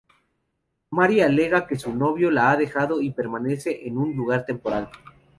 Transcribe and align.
Mary 0.89 1.21
alega 1.21 1.67
que 1.67 1.77
su 1.77 1.93
novio 1.93 2.31
la 2.31 2.49
ha 2.49 2.57
dejado 2.57 3.01
y 3.03 3.11
permanece 3.11 3.85
en 3.87 3.99
un 3.99 4.15
lugar 4.15 4.45
temporal. 4.45 4.89